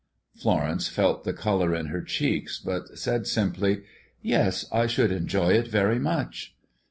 Florence 0.35 0.87
felt 0.87 1.25
the 1.25 1.31
color 1.31 1.75
in 1.75 1.85
her 1.85 2.01
cheeks, 2.01 2.57
but 2.59 2.97
said 2.97 3.27
simply, 3.27 3.83
"Yes, 4.23 4.65
I 4.71 4.87
should 4.87 5.11
enjoy 5.11 5.49
it 5.49 5.67
very 5.67 5.99
much." 5.99 6.55